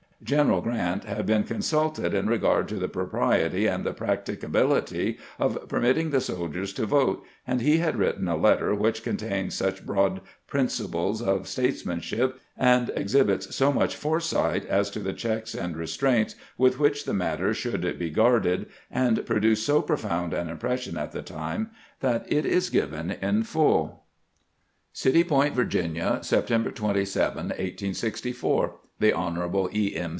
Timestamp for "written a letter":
7.97-8.75